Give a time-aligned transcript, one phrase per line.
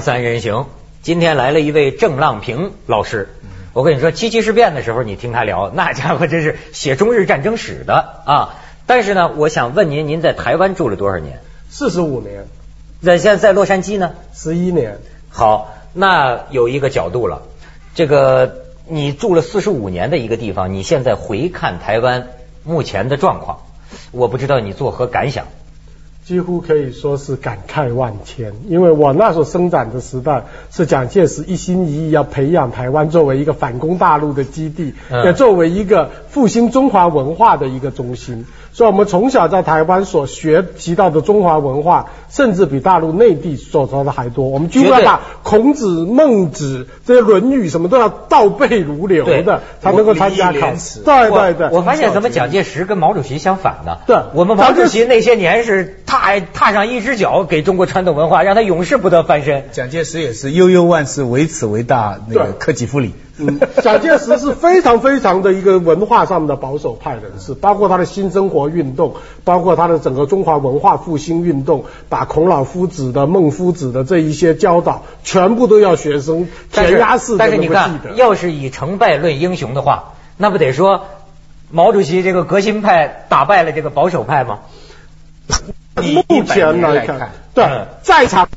[0.00, 0.64] 锵三人行，
[1.02, 3.28] 今天来了一位郑浪平老师。
[3.74, 8.60] 我跟你说，七七事变的时候，你听他聊，那家伙真是写中日战争史的啊。
[8.86, 11.40] 但是呢，我想问您，您在台湾住了多少年？
[11.68, 12.46] 四十五年，
[13.02, 14.12] 在现在在洛杉矶呢？
[14.32, 15.00] 十一年。
[15.28, 17.42] 好，那有一个角度了，
[17.94, 22.28] 这个你住了四十五年的一个地方，你现在回看台湾
[22.64, 23.64] 目前的状况，
[24.12, 25.48] 我不知道你作何感想。
[26.24, 38.46] 几乎可以说是感慨万千，因为我那时候生长的时代是蒋介石一心一意要培养台湾作为一个反攻大陆的基地，也作为一个复兴中华文化的一个中心。
[38.72, 44.46] 所以，我们从小在台湾所学习到的中华文化，甚至比大陆内地所说的还多。
[44.46, 51.00] 我们几乎要把孔子、孟子这些《论语》什么都要倒背如流的，才能够参加考试。
[51.00, 51.68] 对对对。
[51.72, 53.98] 我发现怎么蒋介石跟毛主席相反呢？
[54.06, 59.66] 对，我们毛主席那些年是踏踏上一只脚给中国传统文化，让他永世不得翻身。
[59.70, 63.14] 蒋介石也是悠悠万事，唯此为大，那个克己复礼。
[63.38, 81.04] 嗯蒋介石是非常非常的一个文化上的保守派人士，包括他的新生活运动，包括他的整个中华文化复兴运动，把孔老夫子的、孟夫子的这一些教导，全部都要学生填鸭式的 但是你看，要是以成败论英雄的话，那不得说
[81.70, 84.58] 毛主席这个革新派打败了这个保守派吗？
[86.00, 88.48] 目前来看，对，在场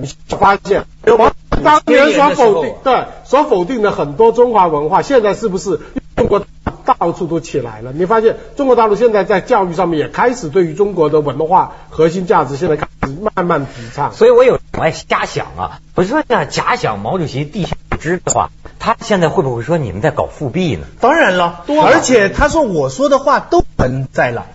[0.00, 1.18] 你发现有。
[1.62, 5.78] 当年所否定，对，所否定的很多中华文化，现在是不是
[6.16, 6.44] 中国
[6.84, 7.92] 到处都起来了？
[7.94, 14.12] 你发现中国大陆现在在教育上面也开始对于中国的文化核心价值，现在开始慢慢提倡。
[14.12, 20.86] 所以我有我爱瞎想啊，我说呀，假想毛主席地下知的话，他现在会不会说你们在搞复辟呢？
[21.00, 24.46] 当然了，而且他说我说的话都存在了。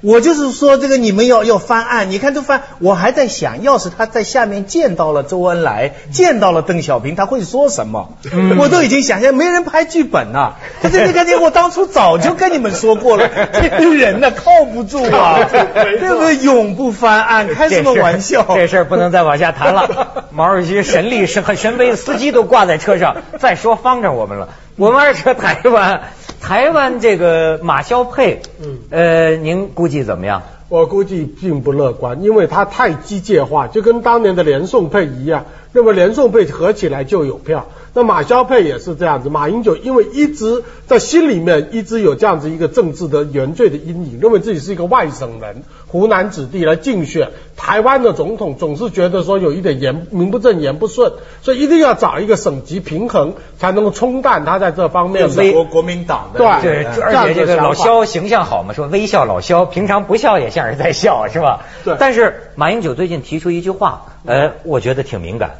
[0.00, 8.10] 我就是说，这个你们要要翻案，你看这翻，我还在想，要是他在下面见到了周恩来，见到了邓小平，他会说什么？
[8.58, 10.54] 我都已经想象，没人拍剧本呐。
[10.82, 16.36] 这这这个，我当初早就跟你们说过了， 这个人呢靠不住啊，对不对？
[16.36, 18.46] 永不翻案，开什么玩笑？
[18.54, 20.26] 这事儿不能再往下谈了。
[20.30, 24.50] 毛主席神力是很神威，司机都挂在车上，再说方着我们了。
[24.76, 26.02] 我们二车台湾。
[26.40, 30.42] 台湾这个马肖佩，嗯，呃，您估计怎么样？
[30.68, 35.46] 我估计并不乐观，因为它太机械化，就跟当年的连宋配一样。
[35.72, 37.66] 那么连宋配合起来就有票。
[37.98, 61.66] 那马肖佩也是这样子，马英九因为一直在心里面一直有这样子一个政治的原罪的阴影，认为自己是一个外省人、湖南子弟来竞选台湾的总统，总是觉得说有一点言名不正言不顺，所以一定要找一个省级平衡，才能够冲淡他在这方面的国国民党的对，而且这个老肖形象好嘛，说微笑老肖，平常不笑也像是在笑，是吧？
[61.84, 61.96] 对。
[61.98, 65.56] 但是马英九最近提出一句话，呃，我觉得挺敏感。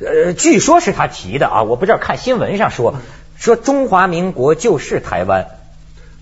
[0.00, 2.94] 呃，据说是他提的啊，我不知道看新闻上说
[3.36, 5.46] 说中华民国就是台湾，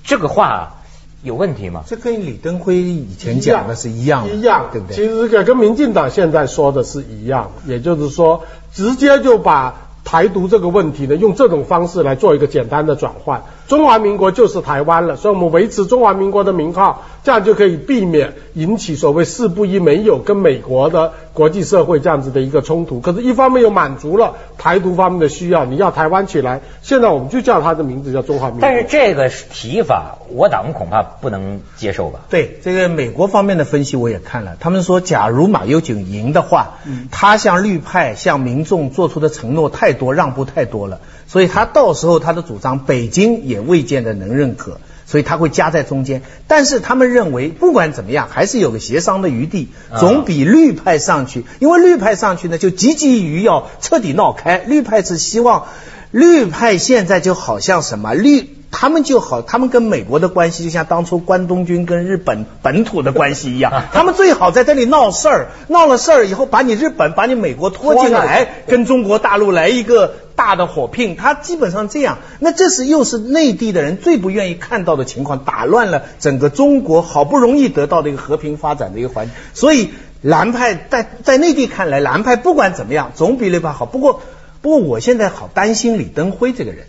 [0.04, 0.76] 这个话
[1.22, 1.84] 有问题吗？
[1.86, 4.96] 这跟李登辉以前讲的是一样，一样，对不对？
[4.96, 13.44] 其实跟跟民进党现在说的是一样，也就是说，直接就把台独这个问题呢，用这种方式来做一个简单的转换。
[13.68, 23.00] 中华民国就是台湾了，所以我们维持中华民国的名号，这样就可以避免引起所谓四不一没有跟美国的国际社会这样子的一个冲突。
[23.00, 28.62] 可是，一方面又满足了台独方面的需要，你要台湾起来，现在我们就叫它的名字叫中华民国。
[28.62, 32.20] 但是这个提法，我党恐怕不能接受吧？
[32.30, 36.78] 对，这个美国方面的分析我也看了，他们说，假如马英九赢的话，
[37.10, 41.00] 他向绿派、向民众做出的承诺太多，让步太多了。
[41.26, 46.22] 所以他到时候他的主张，北京也未见得能认可，所以他会夹在中间。
[46.46, 49.66] 但是他们认为，不管怎么样，还是有个协商的余地，
[49.98, 51.44] 总比绿派上去。
[51.58, 54.58] 因为绿派上去呢，就积极于要彻底闹开。
[54.58, 55.66] 绿派是希望，
[56.12, 58.59] 绿派现在就好像什么绿。
[58.72, 72.18] 他们就好，他们跟美国的关系就像当初关东军跟日本本土的关系一样， 他们最好在这里闹事儿，闹了事儿以后把你日本、把你美国拖进来，跟中国大陆来一个大的火拼，他基本上这样。
[72.38, 79.34] 那这是又是内地的人最不愿意看到的情况，打乱了整个中国好不容易得到的一个和平发展的一个环境。
[79.52, 79.90] 所以
[80.22, 83.84] 蓝派在在内地看来，蓝派不管怎么样总比绿派好。
[83.84, 84.22] 不过
[84.62, 86.86] 不过我现在好担心李登辉这个人。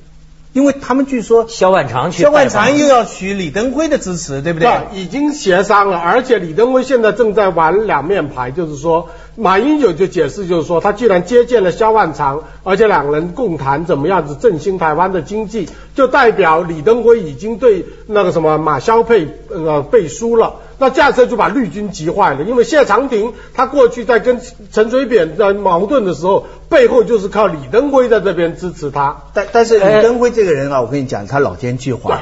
[0.53, 4.69] 因为他们据说萧万长去，萧万长又要取李登辉的支持，对不对？
[4.93, 20.55] 已经协商了，而且李登辉现在正在玩两面牌，就是说马英九就解释就是说，他既然接见了萧万长，而且两人共谈怎么样子振兴台湾的经济，就代表李登辉已经对那个什么马萧配呃背书了。
[20.77, 24.41] 那这样子就把绿军急坏了，因为谢长廷他过去在跟
[24.71, 29.23] 陈水扁在矛盾的时候，背后就是靠李登辉在这边支持他。
[29.33, 32.17] 但但是李登辉这个人啊，我跟你讲，他老奸巨猾。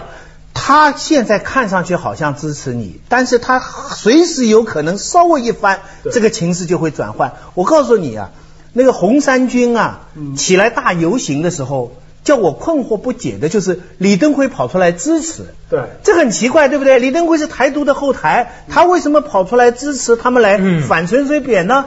[0.61, 5.79] 他现在看上去好像支持你，但是他随时有可能稍微一翻，
[6.11, 7.33] 这个情势就会转换。
[7.53, 8.31] 我告诉你啊，
[8.73, 10.01] 那个红三军啊，
[10.35, 11.93] 起来大游行的时候，
[12.25, 15.45] 叫我困惑不解的就是李登辉跑出来支持。
[15.69, 16.99] 对，这很奇怪，对不对？
[16.99, 21.85] 李登辉是台独的后台，他为什么跑出来支持他们来反陈水扁呢？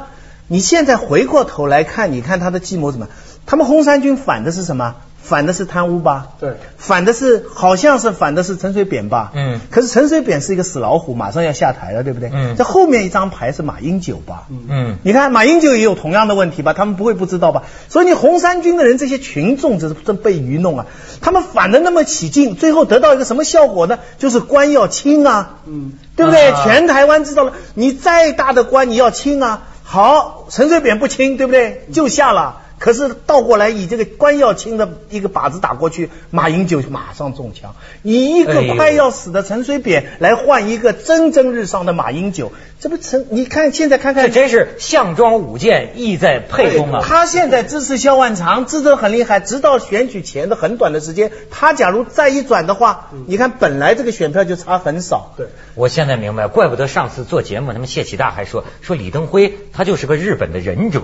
[0.49, 3.09] 你现在回过头来看，你看他的计谋怎么？
[3.45, 4.97] 他们红三军反的是什么？
[5.23, 6.29] 反的是贪污吧？
[6.41, 9.31] 对，反的是好像是反的是陈水扁吧？
[9.35, 12.31] 嗯，可是陈水扁是一个死老虎，马上要下台了，对不对？
[12.33, 14.49] 嗯，这后面一张牌是马英九吧？
[14.69, 16.73] 嗯，你看马英九也有同样的问题吧？
[16.73, 17.63] 他们不会不知道吧？
[17.89, 20.87] 所以你红三军的人这些群众这是真被愚弄啊！
[21.21, 24.01] 他们反的那么起劲，最后得到一个什么效果呢？
[24.19, 26.53] 就是官要清啊，嗯，对不对？
[26.65, 29.63] 全台湾知道了，你再大的官你要清啊。
[29.85, 31.87] 好，陈水扁不清，对不对？
[31.93, 32.62] 就下了。
[32.83, 42.51] 可是倒过来以这个关耀清的一个靶子打过去，马英九马上中枪，以一个快要死的陈水扁来换一个蒸蒸日上的马英九，
[42.81, 43.25] 这不成？
[43.31, 47.05] 你看现在看看，这真是项庄舞剑，意在沛公啊！
[47.07, 55.35] 他现在支持萧万长，支持很厉害，直到选举前的很短的时间，他假如再一转的话，你看本来这个选票就差很少。
[55.37, 55.47] 对，
[55.77, 61.01] 我现在明白，怪不得上次做节目，他们谢启大还说说李登辉他就是个日本的忍者，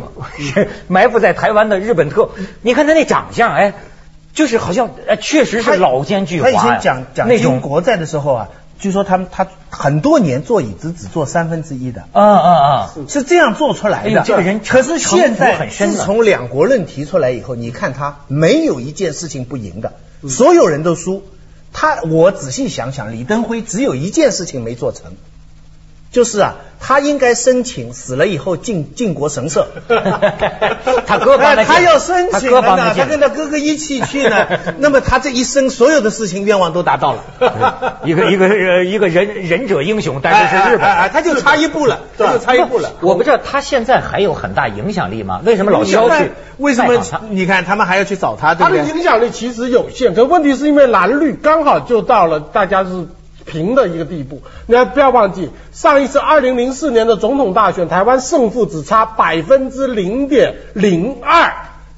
[0.89, 1.68] 埋伏在台湾。
[1.69, 2.31] 的日本特，
[2.63, 3.75] 你看他那长相，哎，
[4.33, 6.45] 就是好像，哎，确实是老奸巨猾。
[6.45, 8.49] 他以前讲讲那种国在的时候啊，
[8.79, 12.05] 据说他他很多年坐椅子只坐三分之一的。
[12.13, 12.91] 啊啊啊！
[13.09, 14.23] 是这样做出来的。
[14.23, 19.93] 这个人，可是现在自从两国论提出来以后，你看他没有一件事情不赢的，
[20.29, 21.23] 所有人都输。
[21.73, 25.13] 他，我仔细想想，李登辉只有一件事情没做成。
[26.11, 29.69] 就是啊，他应该申请死了以后进晋国神社。
[31.07, 34.47] 他哥帮他要申请呢，他跟他哥哥一起去呢。
[34.79, 37.99] 那么他这一生所有的事情愿望都达到了。
[38.05, 42.95] 一个一个一个忍忍者英雄，但是是日本，他就差一步了，他就差一步了。
[43.01, 45.43] 我不知道他现在还有很大影响力吗？
[45.45, 46.33] 为什么老消去？
[46.57, 48.55] 为什么你看他们还要去找他？
[48.55, 53.07] 他的影响力其实有限，可问题是因为蓝绿刚好就到了大家是。
[53.49, 61.53] 平的一个地步，你要不要忘记上一次二零零四年的总统大选，台湾胜负只差百分之零点零二，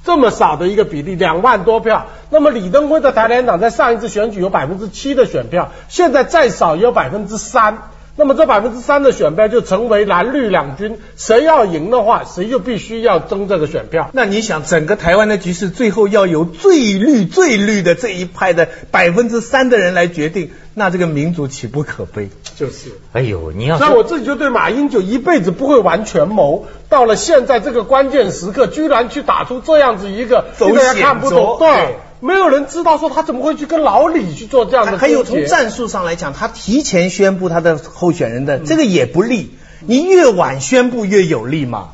[0.05, 2.07] 这么少的一个比例，两万多票。
[2.29, 7.89] 那么李登辉的台联党在上一次选举有百分之七的选票，现在再少也有百分之三。
[8.17, 14.09] 那么这百分之三的选票就成为蓝绿两军，谁要赢的话，谁就必须要争这个选票。
[14.13, 22.29] 那你想，整个台湾的局势最后要由最绿最绿的这一派的百分之三的人来决定，那这个民主岂不可悲？
[22.57, 31.95] 就是，哎呦，你要那我自己就对马英九一辈子不会玩权谋，到了现在这个关键时刻，居然去打出这样子一个走险懂，对。
[32.21, 34.97] 没有人知道说他怎么会去跟老李去做这样的。
[34.97, 39.51] 还有从战术上来讲，他提前宣布他的候选人的这个也不利，
[39.85, 41.89] 你越晚宣布越有利嘛。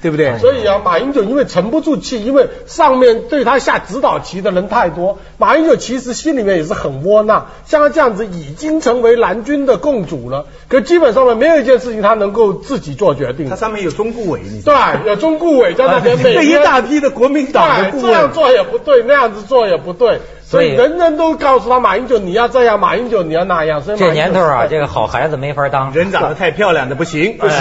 [0.00, 0.38] 对不对？
[0.38, 7.48] 所以啊，马英九因为沉不住气，因为上面对他下指导棋的人太多，马英九其实心里面也是很窝囊。
[7.66, 13.48] 像他这样子已经成为蓝军的共主了，可基本上呢没有一件事情他能够自己做决定。
[13.48, 14.74] 他上面有中顾委，对，
[15.06, 20.20] 有中顾委在那边， 每一大批的国民党的顾问，这样做也不对，那样子做也不对。
[20.48, 23.82] 所以人人都告诉他马英九你要这样，马英九你要那样。
[23.82, 27.58] 所以这年头啊，这个好孩子没法当，人长得太漂亮的不行，不行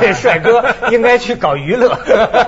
[0.00, 1.98] 这帅哥应该去搞娱乐。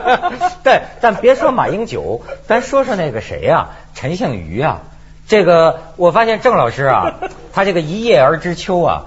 [0.64, 4.80] 对，但别说马英九，咱说说那个谁呀，陈幸妤啊。
[5.28, 7.16] 这个我发现郑老师啊，
[7.52, 9.02] 他这个一叶而知秋啊，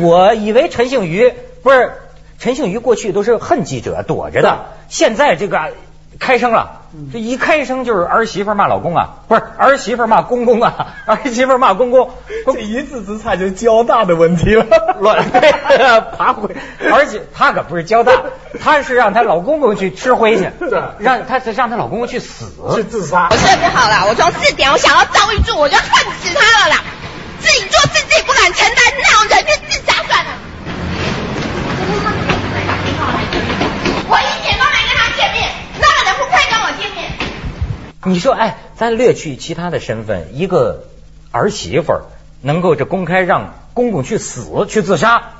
[0.00, 1.94] 我以为陈幸妤不是
[2.38, 5.72] 陈幸妤过去都是恨记者躲着的，现在这个。
[6.18, 6.82] 开声了，
[7.12, 12.10] 这一开声就是儿媳妇骂老公啊，不是儿媳妇骂公公啊， 儿媳妇骂公公，
[12.52, 14.66] 这一字之差就交大的问题了，
[15.00, 15.24] 乱
[16.16, 16.54] 爬回，
[16.92, 18.12] 而且她可不是交大，
[18.60, 20.50] 她是让她老公公去吃灰去，
[20.98, 23.28] 让她让她老公公去死，去自杀。
[23.30, 25.86] 我这不好了，我从四点我想到赵玉柱，我就恨
[26.20, 26.82] 死他了啦，
[27.40, 30.30] 自己做事自己不敢承担，那种人就自杀算了。
[34.10, 35.50] 我一点都没跟他见面。
[35.80, 37.12] 那个人不配跟我见面。
[38.08, 40.84] 你说，哎，咱略去其他的身份，一个
[41.30, 42.02] 儿媳妇儿
[42.40, 45.34] 能够这公开让公公去死去自杀，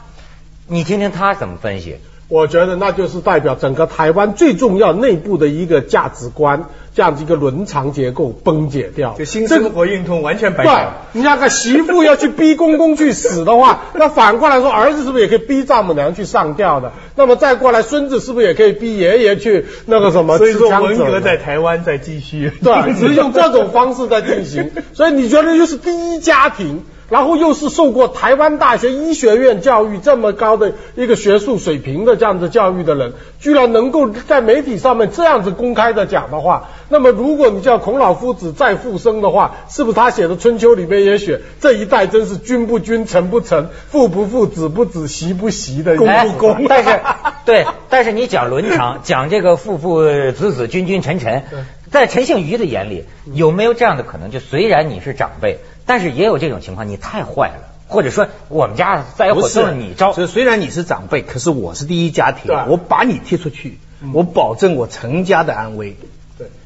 [0.66, 1.98] 你听听他怎么分析？
[2.28, 9.14] 我觉得那就是代表整个台湾最重要内部的一个价值观，这样子一个伦常结构崩解掉。
[9.18, 16.92] 就新生活运动完全白对。，你那个媳妇要去逼公公去死的话， 那反过来说，儿子是不是也可以逼丈母娘去上吊的？
[17.16, 20.36] 那么再过来，孙子是不是也可以逼爷爷去那个什么？
[20.36, 22.52] 所以说文革在台湾在继续。
[22.62, 24.70] 对，只是用这种方式在进行。
[24.92, 46.66] 所以你觉得就是第一家庭，然后又是受过台湾大学医学院教育这么高的一个学术水平的这样子教育的人，居然能够在媒体上面这样子公开的讲的话，那么如果你叫孔老夫子再复生的话，是不是他写的《春秋》里面也写这一代真是君不君，臣不臣，父不父，子不子，媳不媳的，公哎不公？
[46.68, 47.00] 但是
[47.44, 51.44] 对，但是你讲伦常， 讲这个父父子子君君臣臣，
[51.90, 54.30] 在陈幸妤的眼里，有没有这样的可能？
[54.30, 60.12] 就虽然你是长辈，但是也有这种情况，你太坏了，或者说我们家再不火都是你招。
[60.12, 63.78] 就虽然你是长辈，可是我是第一家庭，我把你踢出去，
[64.12, 65.96] 我保证我成家的安危。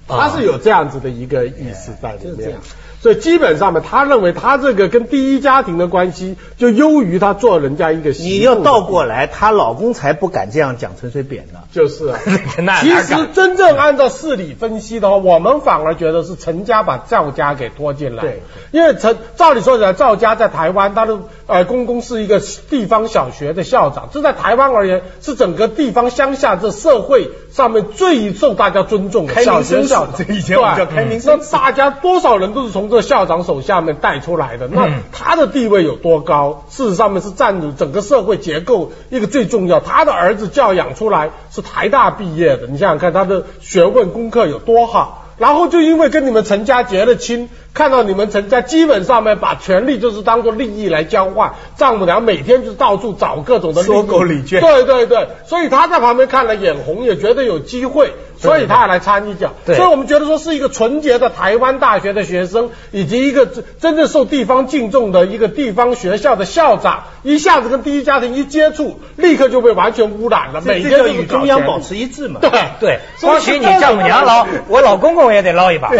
[0.07, 2.59] 对，他是有这样子的一个意思在里面。
[3.01, 11.59] 所以基本上呢，他认为他这个跟第一家庭的关系就优于他做人家一个媳妇你要倒过来，她老公才不敢这样讲陈水扁呢。
[11.73, 12.19] 就是啊。
[12.81, 18.23] 其实真正按照事理分析的话，我们反而觉得是陈家把赵家给拖进来。
[18.23, 21.19] 对，因为陈照理说起来，赵家在台湾，他的
[21.49, 30.27] 呃公公是一个地方小学的校长，这在台湾而言是整个地方乡下这社会上面最受大家尊重的小学校长。
[30.35, 36.65] 以前我们叫开明那大家多少人都是从这个校长手下面带出来的，那嗯他的地位有多高？
[36.71, 39.81] 事实上面是占有整个社会结构一个最重要。
[39.81, 45.19] 他的儿子教养出来是台大毕业的，你想想看他的学问功课有多好。
[45.39, 59.53] 然后就因为跟你们陈家结了亲，看到你们陈家基本上面把权力就是当做利益来交换，丈母娘每天就到处找各种的利益收购礼券对对对，所以他在旁边看了眼红，也觉得有机会，所以他也来参一脚。
[59.65, 72.41] 所以我们觉得说是一个纯洁的台湾大学的学生，以及一个真真正受地方敬重的一个地方学校的校长，一下子跟第一家庭一接触，立刻就被完全污染了，每这天与中央保持一致嘛。
[72.41, 75.91] 对对，所以光许你丈母娘捞，我老公公也得捞一把。
[75.91, 75.99] 对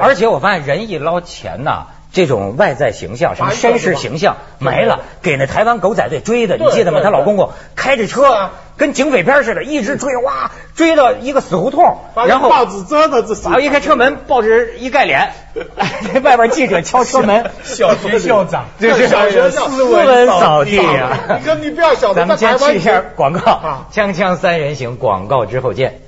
[0.00, 1.86] 而且我发现人一捞钱呐。
[2.16, 7.00] 这种外在形象，什么绅士形象没了，给那台湾狗仔队追的，你记得吗？
[7.00, 15.30] 对她老公公开着车啊，跟警匪片似的，一直追，哇，追到一个死胡同，然后报纸遮的这是然后一开车门，报纸一盖脸，
[16.24, 18.64] 外边记者敲车门，小学校长。
[18.80, 21.38] 这是小学校斯文扫地啊。
[21.38, 23.52] 你跟你不要晓得，咱们在台湾先去一下广告。
[23.52, 26.00] 啊，锵锵三人行，广告之后见。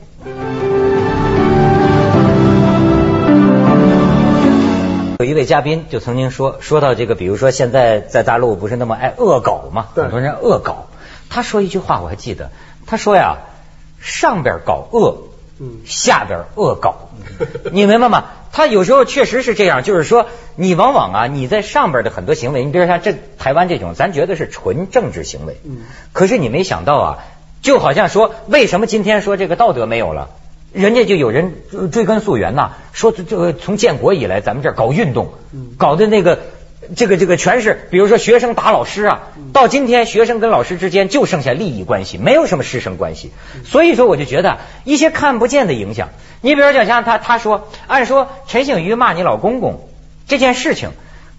[5.18, 10.86] 有一位嘉宾就曾经说，说到这个，比如说现在在大陆不是那么爱恶搞嘛，对很多人恶搞。
[11.28, 12.52] 他说一句话我还记得，
[12.86, 13.38] 他说呀，
[14.00, 15.16] 上边搞恶，
[15.58, 17.08] 嗯下边恶搞，
[17.72, 18.26] 你明白吗？
[18.52, 25.78] 他有时候确实是这样，就是说你往往啊，你在上边的很多行为，你比如说像这台湾这种，咱觉得是纯政治行为，嗯
[26.12, 27.18] 可是你没想到啊，
[27.60, 30.30] 就好像说为什么今天说这个道德没有了？
[30.72, 35.32] 人家就有人呃追根溯源呐、说这这个从建国以来，咱们这儿搞运动，
[35.78, 36.40] 搞的那个
[36.94, 43.32] 这个这个全是，比如说学生打老师啊，到今天学生跟老师之间就剩下利益关系，没有什么师生关系。
[43.64, 46.10] 所以说，我就觉得一些看不见的影响，
[46.42, 49.88] 你比如就像他他说，按说陈醒瑜骂你老公公
[50.26, 50.90] 这件事情，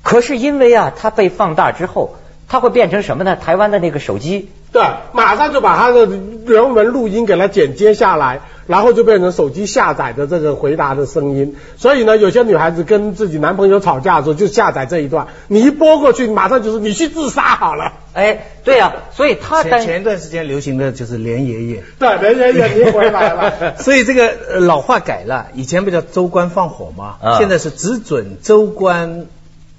[0.01, 2.15] 可是因为啊，他被放大之后，
[2.50, 3.38] 他会变成什么呢？
[3.38, 6.08] 台湾的那个手机对，马上就把它的
[6.46, 11.56] 原文录音给它剪接下来，然后就变成手机下载的这个回答的声音。
[11.77, 17.94] 所以呢，有些女孩子跟自己男朋友吵架的时候，就下载这一段，你一播过去，马上就是你去自杀好了。
[18.13, 21.84] 哎，对呀、所以他担前前一段时间流行的就是连爷爷。
[21.98, 23.77] 对，连爷爷你回来了。
[23.82, 27.15] 所以这个呃老话改了，以前不叫州官放火吗？
[27.22, 29.25] 啊现在是只准州官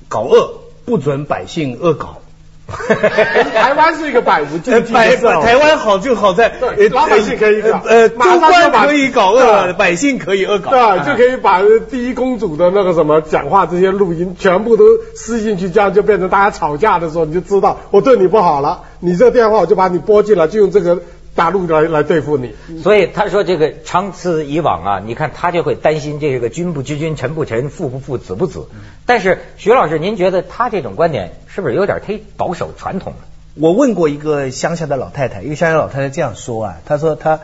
[0.08, 2.22] 搞恶，不准百姓恶搞。
[3.54, 9.72] 台湾是一个百无禁忌百的社会台湾好就好在对老百姓可以搞呃，州官可以搞恶，对。
[9.74, 10.70] 百姓可以恶搞。
[10.70, 11.60] 对啊，就可以把
[11.90, 14.84] 第一公主的那个什么讲话这些录音全部都
[15.14, 20.98] 撕进去，这样就变成大家吵架的时候，你就知道我对你不好了，你这个电话我就把你拨进来，就用这个
[21.34, 22.54] 大陆来来对付你。
[22.82, 28.66] 所以他说这个长此以往啊，你看他就会担心这个君不知君，臣不臣，父不父，子不子。
[29.06, 33.18] 但是徐老师，您觉得他这种观点是不是有点忒保守传统了？
[33.54, 37.40] 我问过一个乡下的老太太，一个乡下老太太这样说啊，她说她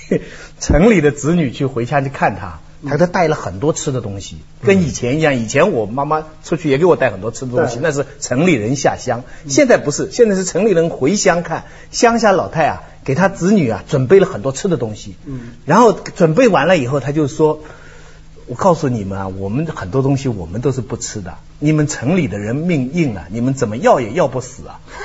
[0.58, 5.36] 城里的子女去回家去看她，她给她带了很多吃的东西，跟以前一样。
[5.36, 9.22] 以前我妈妈出去也给我带很多吃的东西，那是城里人下乡。
[9.48, 15.14] 现在不是，现在是城里人回乡看，乡下老太啊给他子女啊准备了很多吃的东西。
[15.26, 17.60] 嗯，然后准备完了以后，他就说。
[18.46, 21.32] 我告诉你们啊，我们很多东西我们都是不吃的。
[21.60, 24.80] 你们城里的人命硬啊，你们怎么要也要不死啊。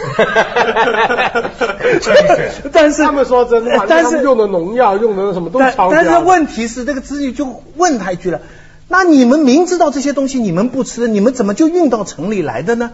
[2.73, 8.41] 但是他们说真话，但是用的农药用的什么都超但是问题是，这个子女就问他一句了：
[8.89, 12.91] 那你们明知道这些东西你们不吃，你们怎么就运到城里来的呢？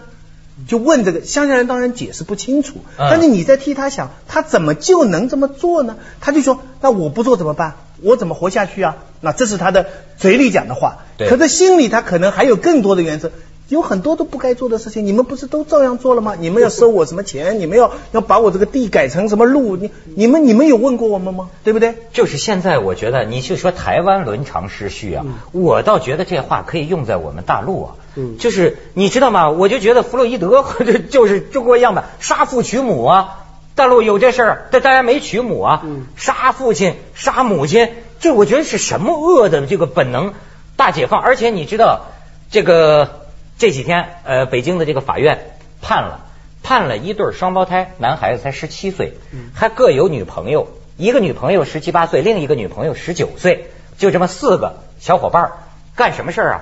[0.66, 5.96] 就问这个乡下人当然解释不清楚，但是你在替他想，他怎么就能这么做呢？
[6.20, 7.74] 他就说：那我不做怎么办？
[8.02, 8.96] 我怎么活下去啊？
[9.20, 9.86] 那这是他的
[10.16, 13.32] 嘴里讲的话，可是心里他可能还有更多的原则，
[13.68, 16.34] 有很多都不该做的事情，你们不是都照样做了吗？
[16.38, 17.60] 你们要收我什么钱？
[17.60, 19.76] 你们要要把我这个地改成什么路？
[19.76, 21.50] 你你们你们有问过我们吗？
[21.64, 21.96] 对不对？
[22.12, 27.94] 就是现在，我觉得你就说台湾伦常失序啊，我倒觉得这话可以用在我们大陆啊。
[28.16, 29.50] 嗯，就是你知道吗？
[29.50, 30.64] 我就觉得弗洛伊德
[31.10, 33.42] 就是中国样板，杀父娶母啊。
[33.74, 35.82] 大陆有这事儿，但大家没娶母啊，
[36.16, 40.32] 杀父亲、杀母亲，这我觉得是什么恶的这个本能
[40.76, 41.20] 大解放？
[41.20, 42.06] 而且你知道，
[42.50, 43.26] 这个
[43.58, 46.20] 这几天呃，北京的这个法院判了，
[46.62, 49.12] 判了一对双胞胎，男孩子才十七岁，
[49.52, 53.68] 还各有女朋友，一个女朋友十七八岁，另一个女朋友十九岁，
[53.98, 55.52] 就这么四个小伙伴
[55.94, 56.60] 干什么事儿啊？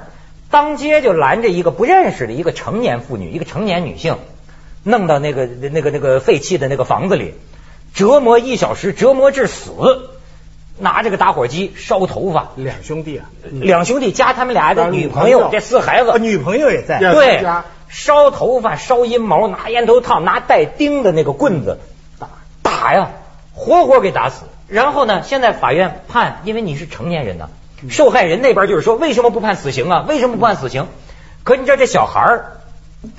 [0.51, 4.17] 当街就拦着一个不认识的一个成年妇女，一个成年女性。
[4.87, 7.33] 弄到那个那个那个废弃的那个房子里，
[7.95, 9.73] 折磨一小时，折磨致死，
[10.79, 12.51] 拿着个打火机烧头发。
[12.57, 16.99] 两兄弟啊，两兄弟加他们俩的女朋友，这四孩子，女朋友也在。
[16.99, 17.43] 对，
[17.89, 21.79] 烧头发，烧阴毛，拿烟头烫，拿带钉的那个棍子
[22.19, 22.29] 打
[22.61, 23.09] 打呀，
[23.55, 24.43] 活活给打死。
[24.69, 27.49] 然后呢，现在法院判，因为你是成年人呢，
[27.91, 30.05] 受害人那边就是说，为什么不判死刑啊？
[30.09, 30.87] 为什么不判死刑？
[31.43, 32.53] 可你知道这小孩儿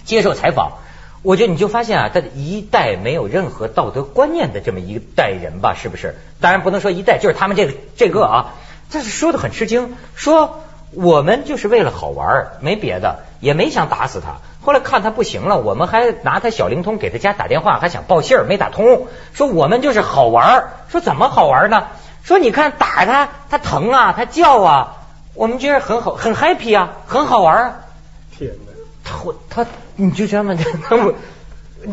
[0.03, 0.73] 接受采访。
[1.21, 6.15] 我觉得你就发现啊，他一代没有任何道德观念的这么一代人吧，是不是？
[6.39, 8.53] 当然不能说一代，就是他们这个这个啊，
[8.91, 14.37] 这是说的很吃惊，说我们就是为了好玩，没别的，也没想打死他。
[14.61, 19.07] 后来看他不行了，我们还拿他小灵通给他家打电话，还想报信儿，没打通。
[19.33, 21.87] 说我们就是好玩儿，说怎么好玩呢？
[22.25, 24.97] 说你看打他，他疼啊，他叫啊，
[25.35, 27.75] 我们觉得很好，很 happy 啊，很好玩啊。
[28.35, 28.73] 天哪！
[29.03, 31.13] 他他，你就这么他们，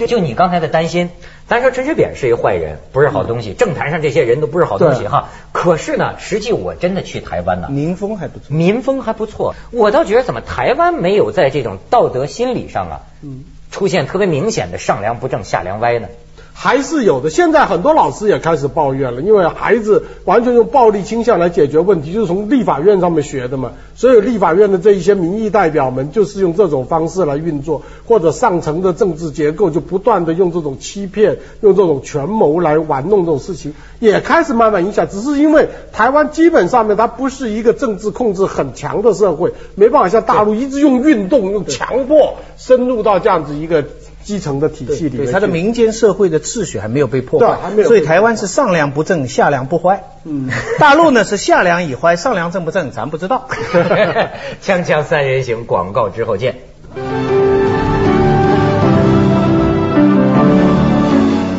[0.08, 1.10] 就你刚才的担心，
[1.46, 5.28] 咱说陈水扁是一个坏人，不是好东西，政坛上这些人都不是好东西哈。
[5.52, 9.54] 可是呢，实际我真的去台湾呢，民风还不错，民风还不错。
[9.70, 16.08] 我倒觉得怎么台湾没有在这种道德心理上啊，嗯，出现特别明显的上梁不正下梁歪呢？
[16.54, 23.72] 还是有的，现在很多老师也开始抱怨了，因为孩子完全用暴力倾向来解决问题，就是从立法院上面学的嘛。
[23.96, 35.08] 所以立法院的这一些民意代表们就是用这种方式来运作，或者上层的政治结构就不断的用这种欺骗、用这种权谋来玩弄这种事情，也开始慢慢影响。
[35.08, 43.84] 只是因为台湾基本上面它不是一个政治控制很强的社会，没办法像大陆一直用运动、用强迫深入到这样子一个。
[44.22, 50.04] 基层的体系里，对他的民间社会的秩序还没有被破坏，所以台湾是上梁不正下梁不坏。
[50.24, 53.48] 嗯，大陆呢是下梁已坏，上梁正不正咱不知道。
[54.62, 56.56] 锵锵三人行，广告之后见。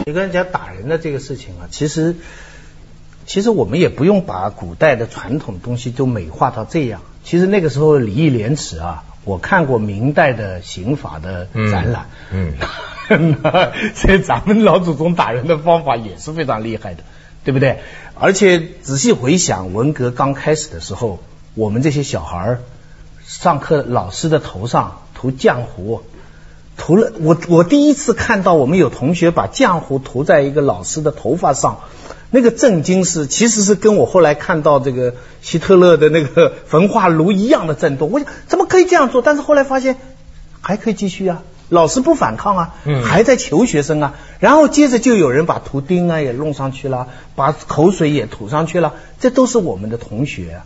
[0.06, 2.16] 你跟人家打人的这个事情啊，其实
[3.26, 7.02] 其实我们也不用把古代的传统东西都美化到这样。
[7.24, 9.04] 其实那个时候礼义廉耻啊。
[9.26, 12.56] 我看过明代的刑法的展览，嗯，
[13.96, 17.04] 所以咱们老祖宗打人的方法也是非常厉害的，
[17.44, 17.80] 对不对？
[18.16, 21.20] 而且仔细回想，文革刚开始的时候，
[21.56, 22.60] 我们这些小孩儿
[23.26, 26.02] 上课，老师的头上涂浆糊，
[26.78, 31.80] 涂了我我第一次看到我们有同学把浆糊涂在一个老师的头发上。
[32.36, 38.10] 那个震惊是，其实是跟我后来看到这个希特勒的那个焚化炉一样的震动。
[38.10, 39.22] 我想怎么可以这样做？
[39.22, 39.98] 但是后来发现
[40.60, 44.16] 还可以继续啊，老师不反抗啊，还在求学生啊。
[44.40, 50.62] 然后接着就有人把图钉啊也弄上去了，把口水也吐上去了，这都是我们的同学。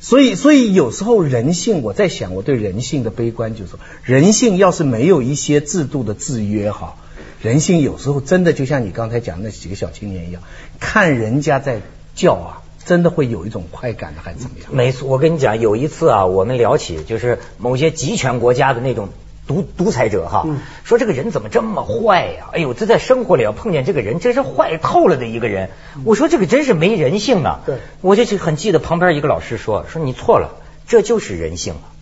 [0.00, 6.96] 所以，所以有时候人性，我在想，我对人性的悲观就是说，人性要是没有一些制度的制约哈。
[7.42, 10.42] 人性有时候真的就像你刚才讲那几个小青年一样，
[10.80, 11.80] 看人家在
[12.14, 14.68] 叫啊，真的会有一种快感的，还是怎么样？
[14.74, 19.10] 没错，我跟你讲，有一次啊，我们聊起就是某些集权国家的那种
[19.46, 20.46] 独独裁者哈，
[20.82, 22.46] 说这个人怎么这么坏呀？
[22.52, 25.70] 哎呦，这在生活里要碰见这个人，真是坏透了的一个人。
[26.04, 27.60] 我说这个真是没人性啊！
[27.66, 30.56] 对，我就很记得旁边一个老师说，说你错了，
[30.88, 31.94] 这就是人性啊。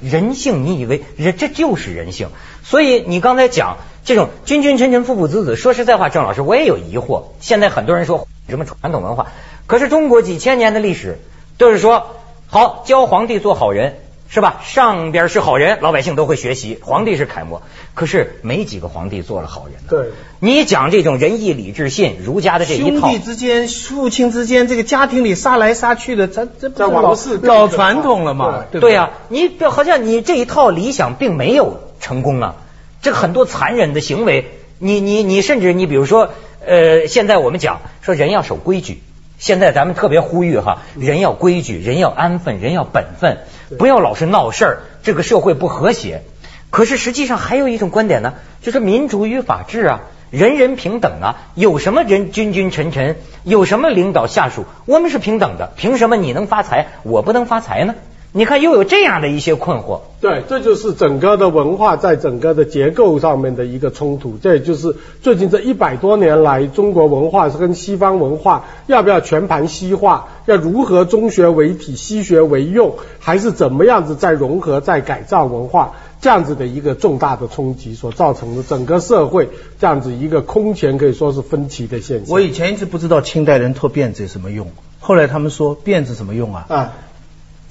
[0.00, 2.28] 人性，你以为人这就是人性？
[2.64, 7.24] 所以你刚才讲这种君君臣臣父父子子，说实在话，郑老师我也有疑惑。
[7.40, 9.28] 现在很多人说什么传统文化，
[9.66, 11.18] 可是中国几千年的历史
[11.58, 12.06] 都是说
[12.46, 13.96] 好教皇帝做好人。
[14.34, 14.62] 是吧？
[14.64, 17.60] 上边是好人，老百姓都会学习，皇帝是楷模。
[17.92, 19.74] 可是没几个皇帝做了好人。
[19.90, 28.64] 对，你讲这种仁义礼智信，儒家的这一套，兄弟之间、父亲之间，这个家庭里杀来杀去的，咱这不老老传统了嘛？
[28.70, 32.54] 对呀，你好像你这一套理想并没有成功啊。
[33.02, 34.46] 这很多残忍的行为，
[34.78, 36.30] 你你你，甚至你比如说，
[36.64, 39.02] 呃，现在我们讲说人要守规矩。
[39.38, 43.38] 现在咱们特别呼吁哈，人要规矩，人要安分，人要本分，
[43.76, 46.22] 不要老是闹事儿，这个社会不和谐。
[46.70, 57.96] 可是实际上还有一种观点呢，就是民主与法治啊，人人平等啊，有什么人君君臣臣，有什么领导下属，我们是平等的，凭什么你能发财，我不能发财呢？
[58.34, 60.00] 你看，又有这样的一些困惑。
[60.22, 64.38] 对，这就是整个的文化在整个的结构上面的一个冲突。
[64.40, 75.92] 这也就是最近这一百多年来，中国文化是跟西方文化要不要全盘西化，要如何中学为体，西学为用，还是怎么样子在融合、在改造文化，
[76.22, 82.34] 这样子的一个重大的冲击所造成的整个社会这样子一个空前可以说是分歧的现象。
[82.34, 84.68] 我以前一直不知道清代人脱辫子有什么用，
[85.00, 86.64] 后来他们说辫子什么用啊？
[86.70, 86.92] 啊。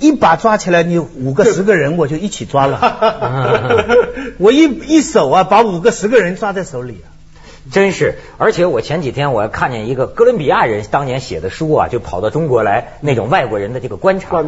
[0.02, 3.96] 一把抓起来，你五个十个人我就一起抓了。
[4.40, 7.08] 我一一手啊，把五个十个人抓在手里啊，
[7.72, 8.16] 真是。
[8.40, 14.44] 而且我前几天我看见一个哥伦比亚人当年写的书啊，就跑到中国来那种外国人的这个观察。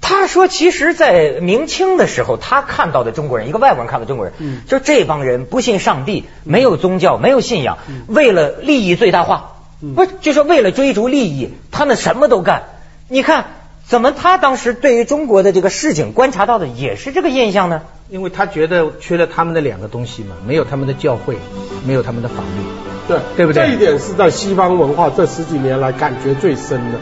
[0.00, 4.34] 他说，其实，在明清的时候，他看到的中国人，一个外国人看到中国人，
[4.66, 9.56] 就这帮人不信上帝，没有宗教，没有信仰，为了利益最大化，
[9.94, 12.64] 不是，就是为了追逐利益，他们什么都干。
[13.08, 13.46] 你看。
[13.88, 17.80] 怎么他当时对于中国的这个市井观察到的也是这个印象呢？
[18.10, 21.38] 因为他觉得缺了他们的两个东西嘛，没有他们的教会，
[21.86, 22.62] 没有他们的法律，
[23.08, 23.66] 对对不对？
[23.66, 26.98] 这一点是在西方文化这十几年来感觉最深的。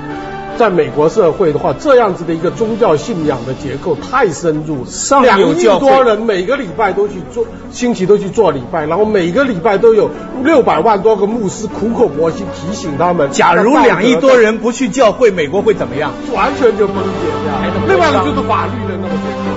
[0.56, 10.10] 在美国社会的话，这样子的一个宗教信仰的结构太深入了，两亿多人每个礼拜都去做，星期都去做礼拜，然后每个礼拜都有
[10.42, 13.30] 六百万多个牧师苦口婆心提醒他们。
[13.30, 16.10] 假如 两亿多人不去教会，美国会怎么样？
[16.34, 17.02] 完全就崩解
[17.44, 17.86] 掉。
[17.88, 19.46] 另外一个就是法律的那么。